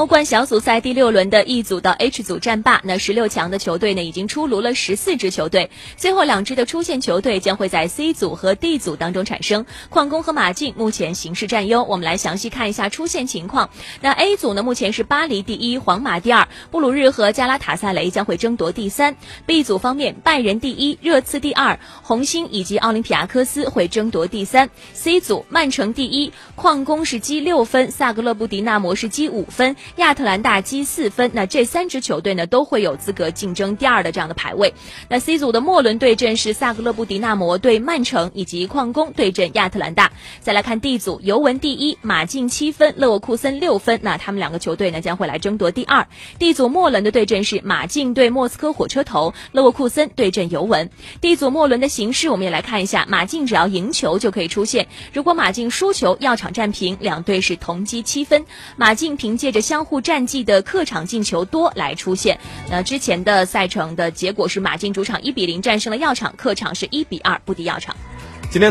[0.00, 9.66] 欧冠小组赛第六轮的 E 组到 H 组战罢，那十六强的球队呢已经出炉了十四支球队，最后两支的出线球队将会在 C 组和 D 组当中产生。
[9.90, 13.68] 矿工和马竞目前形势占优，我们来详细看一下出线情况。
[14.00, 19.14] 那 A 组呢目前是巴黎第一，皇马第二，布鲁日和加拉塔萨雷将会争夺第三。
[19.44, 24.70] B 组方面，拜仁第一，热刺第二，红星以及奥林匹亚科斯会争夺第三。
[24.94, 29.76] C 组，曼城第一，矿工是积六分，萨格勒布迪纳摩是积五分。
[29.96, 34.72] 亚特兰大积四分，那这三支球队呢都会有资格竞争第二的这样的排位。
[35.08, 40.10] 那 C 组的末轮对阵是萨格勒布迪纳摩对曼城，以及矿工对阵亚特兰大。
[40.40, 46.06] 再来看 D 组，尤文第一，马竞七分，勒沃库森六分，那他们两个球队呢将会来争夺第二。
[46.38, 50.90] D 组末轮的对阵是马竞对莫斯科火车头，勒沃库森对阵尤文。
[51.20, 58.44] D 组末轮的形势，我们也来看一下，马竞只要赢球就可以出线，如果马竞输球，药厂战平，两队是同积七分。
[58.76, 62.38] 马竞凭借着相相互战绩的客场进球多来出现。
[62.70, 67.96] 那之前的赛程的结果是马竞主场一比零战胜了药厂，客场是一比二不敌药厂。
[68.50, 68.68] 今天。